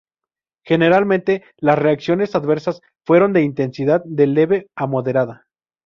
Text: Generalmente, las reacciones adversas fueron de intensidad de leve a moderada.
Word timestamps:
Generalmente, 0.65 1.43
las 1.57 1.77
reacciones 1.77 2.33
adversas 2.33 2.81
fueron 3.05 3.33
de 3.33 3.43
intensidad 3.43 4.01
de 4.03 4.25
leve 4.25 4.67
a 4.75 4.87
moderada. 4.87 5.45